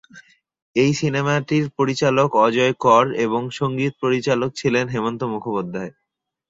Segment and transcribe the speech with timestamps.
[0.75, 5.91] এই সিনেমাটির পরিচালক অজয় কর এবং সংগীত পরিচালক ছিলেন হেমন্ত মুখোপাধ্যায়।